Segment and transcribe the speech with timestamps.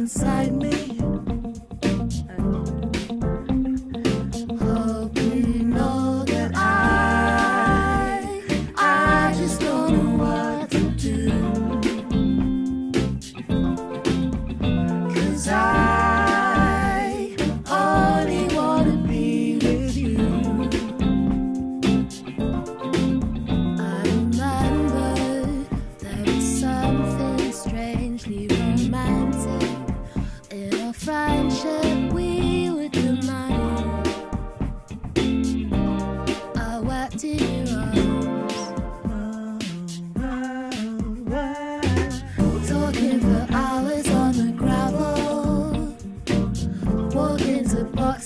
[0.00, 0.69] inside me.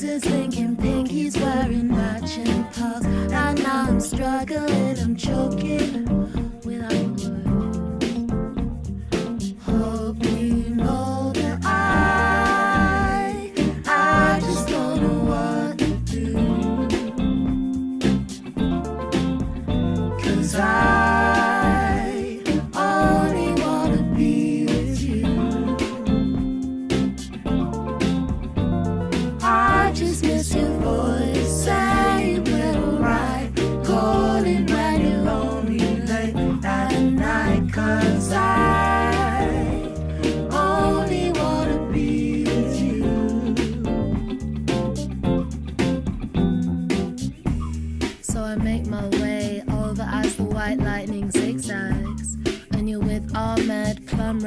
[0.05, 3.05] Roses, linking pink, he's wearing matching pearls.
[3.05, 6.23] And now I'm struggling, I'm choking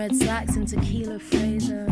[0.08, 1.86] red slacks, and tequila Fraser.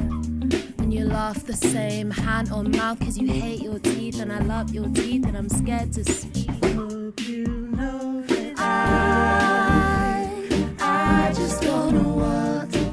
[0.78, 4.22] And you laugh the same, hand on mouth, cause you hate your teeth.
[4.22, 6.50] And I love your teeth, and I'm scared to speak.
[6.64, 10.30] Hope you know that I,
[10.80, 12.85] I just don't know what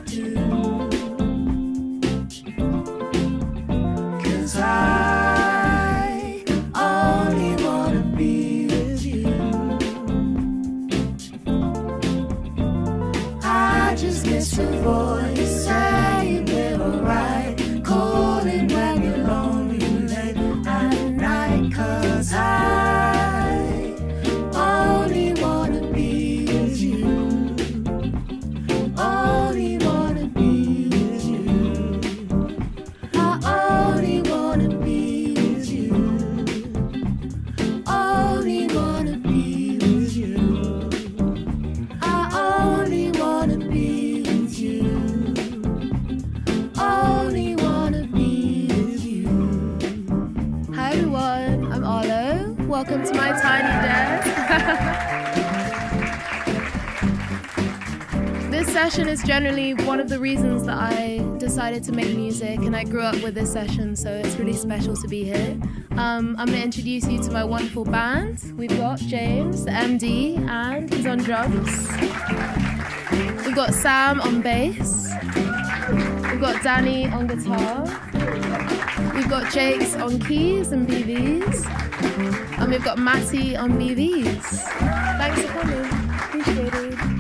[58.92, 62.84] session is generally one of the reasons that I decided to make music, and I
[62.84, 65.58] grew up with this session, so it's really special to be here.
[65.92, 68.52] Um, I'm going to introduce you to my wonderful band.
[68.54, 71.88] We've got James, the MD, and he's on drums.
[73.46, 75.10] We've got Sam on bass.
[76.30, 77.84] We've got Danny on guitar.
[79.14, 81.64] We've got Jakes on keys and BVs.
[82.58, 84.42] And we've got Matty on BVs.
[85.16, 85.86] Thanks for coming.
[86.26, 87.11] Appreciate it.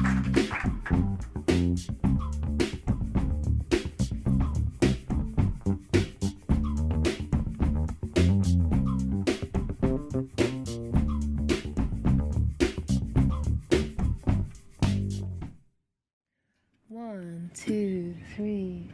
[18.36, 18.91] Three,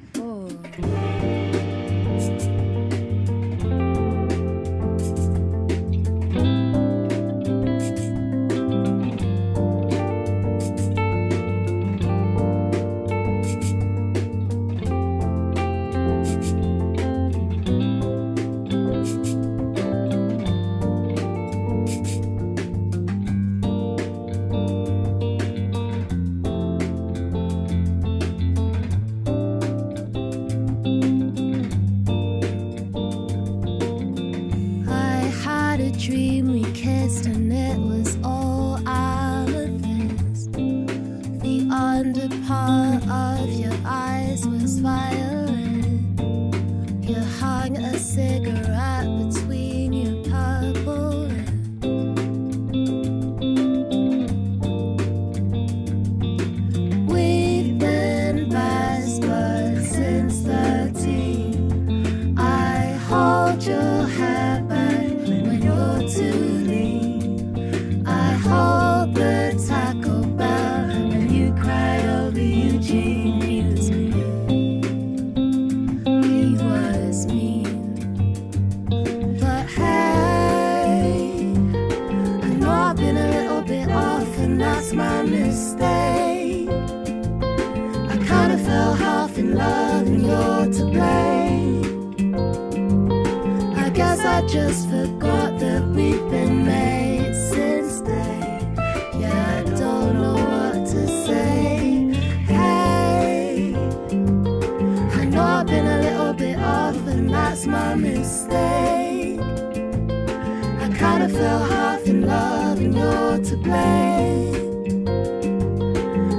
[94.38, 98.60] I just forgot that we've been made since day.
[99.18, 102.14] Yeah, I don't know what to say.
[102.46, 103.74] Hey,
[105.20, 109.40] I know I've been a little bit off, and that's my mistake.
[110.84, 115.08] I kinda fell half in love, and you're to blame.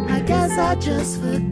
[0.10, 1.49] I guess I just forgot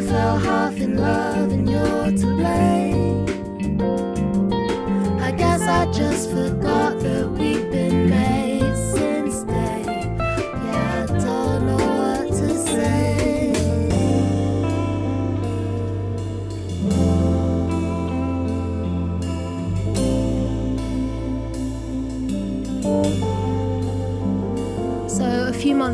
[0.00, 3.26] I fell half in love, and you're to blame.
[5.20, 6.99] I guess I just forgot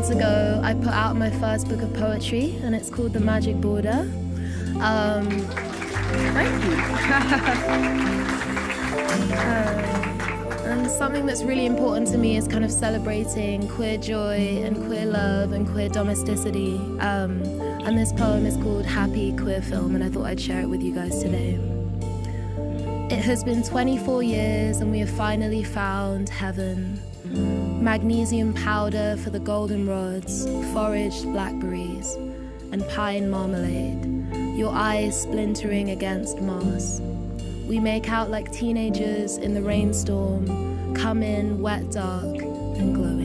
[0.07, 3.59] months ago, I put out my first book of poetry, and it's called The Magic
[3.59, 4.09] Border.
[4.79, 6.71] Um, thank you.
[9.35, 14.77] Uh, and something that's really important to me is kind of celebrating queer joy and
[14.85, 16.75] queer love and queer domesticity.
[16.99, 17.43] Um,
[17.85, 20.81] and this poem is called Happy Queer Film, and I thought I'd share it with
[20.81, 21.59] you guys today.
[23.09, 27.01] It has been 24 years, and we have finally found heaven.
[27.33, 32.13] Magnesium powder for the goldenrods, foraged blackberries,
[32.71, 34.05] and pine marmalade.
[34.57, 36.99] Your eyes splintering against moss.
[37.67, 43.16] We make out like teenagers in the rainstorm, come in wet, dark, and glowing.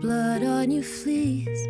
[0.00, 1.66] Blood on your fleece,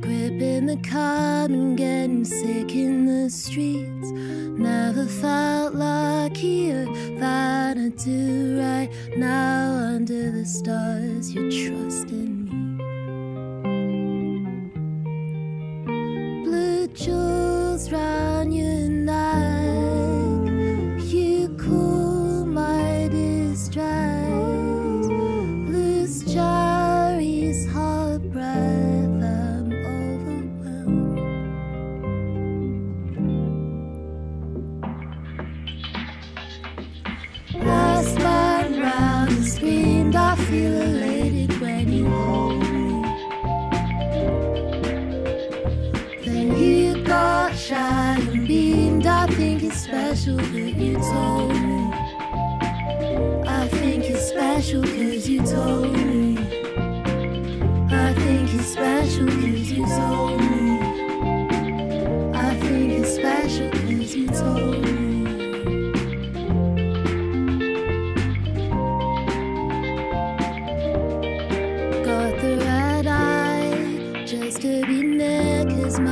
[0.00, 4.10] gripping the calm and getting sick in the streets.
[4.10, 6.86] Never felt luckier
[7.18, 11.34] than I do right now under the stars.
[11.34, 12.10] You trust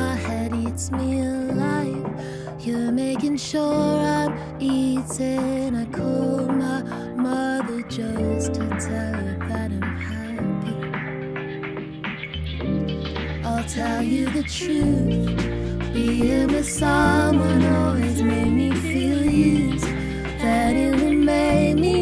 [0.06, 2.06] my head eats me alive.
[2.60, 5.74] You're making sure I'm eating.
[5.82, 6.80] I call my
[7.26, 10.76] mother just to tell her that I'm happy.
[13.48, 15.92] I'll tell you the truth.
[15.92, 19.88] Being with someone always made me feel used.
[20.42, 21.96] That it would make me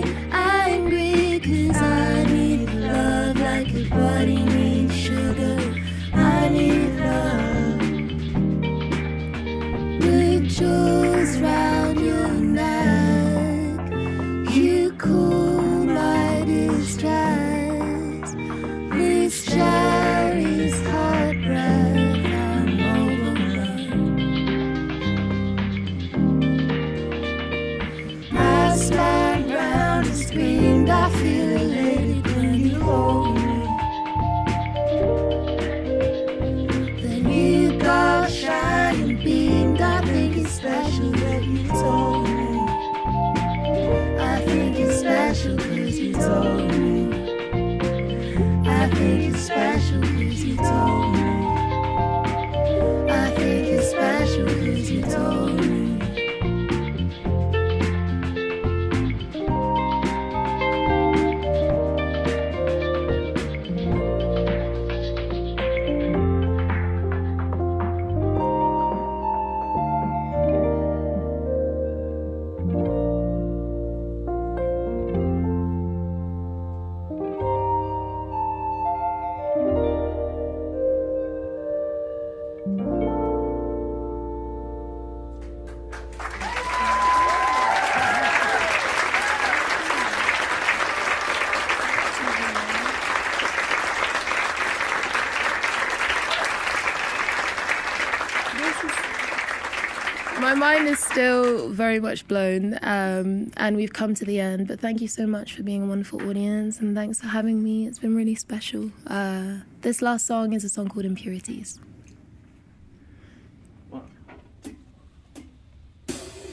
[100.44, 104.68] my mind is still very much blown, um, and we've come to the end.
[104.68, 107.86] But thank you so much for being a wonderful audience, and thanks for having me.
[107.86, 108.90] It's been really special.
[109.06, 111.80] Uh, this last song is a song called Impurities.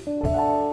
[0.05, 0.70] One,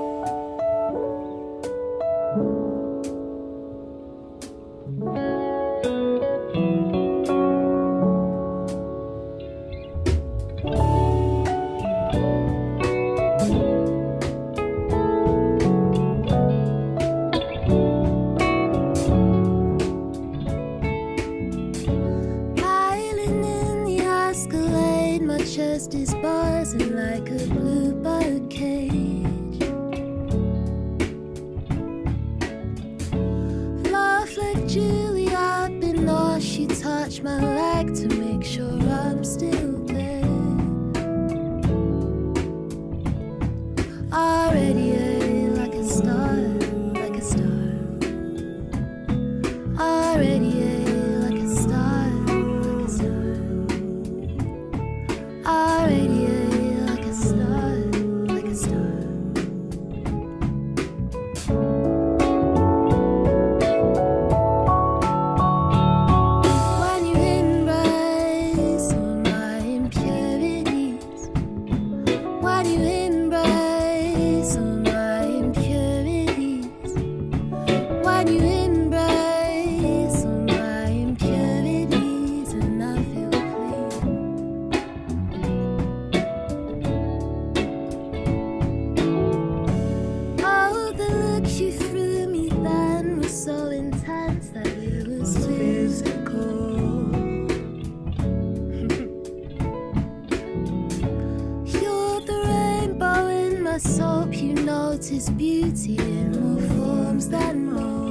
[105.07, 108.08] its beauty in more forms than all.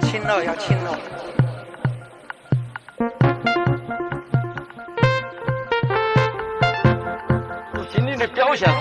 [0.00, 0.98] 亲了要亲了
[7.90, 8.74] 心理的表现是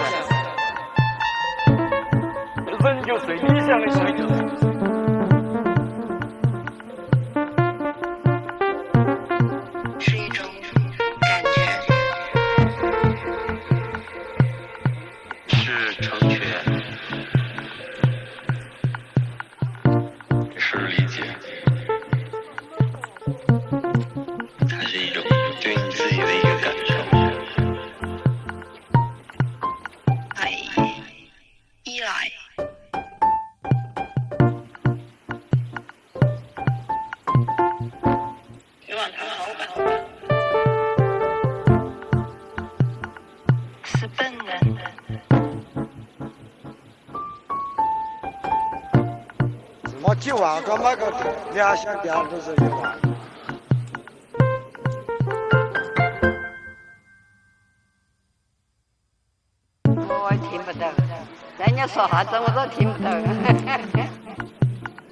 [2.87, 4.78] 人就最理想的想象
[43.99, 44.45] 是笨的
[50.01, 51.11] 我几万个买个
[51.53, 52.97] 两箱电都是一万
[59.93, 60.87] 我听不到
[61.57, 63.11] 人家说啥子我都听不到。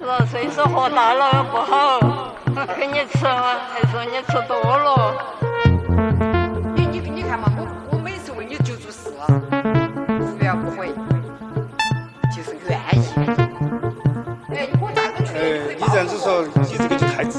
[0.00, 2.00] 说岁数喝大了不好。
[2.78, 5.37] 给你吃还说你吃多了？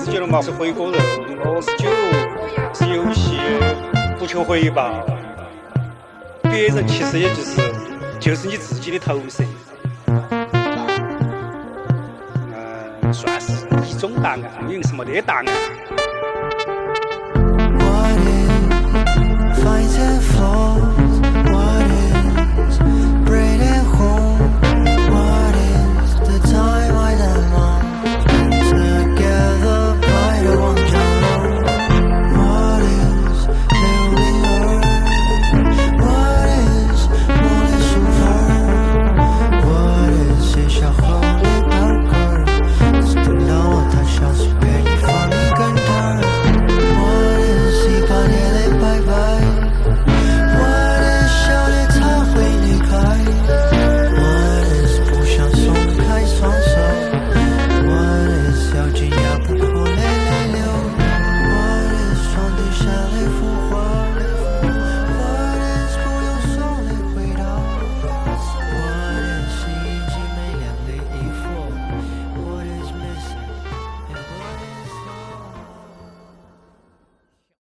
[0.10, 0.98] 觉得嘛，是回锅肉，
[1.46, 1.88] 我是酒，
[2.74, 3.38] 是游戏，
[4.18, 5.06] 不求回报。
[6.42, 7.62] 别人其实也就是
[8.20, 9.44] 就是你自己的投射。
[12.52, 15.46] 嗯，算是一种答案，因为是没得答案。